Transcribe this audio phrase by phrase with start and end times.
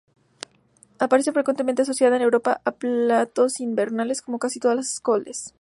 [0.97, 5.49] Aparece frecuentemente asociada en Europa a platos invernales, como casi todas las coles.